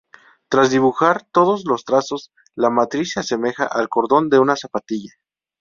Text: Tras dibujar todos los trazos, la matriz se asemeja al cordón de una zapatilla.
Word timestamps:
Tras 0.49 0.71
dibujar 0.71 1.27
todos 1.31 1.63
los 1.65 1.85
trazos, 1.85 2.31
la 2.55 2.71
matriz 2.71 3.13
se 3.13 3.19
asemeja 3.19 3.67
al 3.67 3.87
cordón 3.87 4.29
de 4.31 4.39
una 4.39 4.55
zapatilla. 4.55 5.11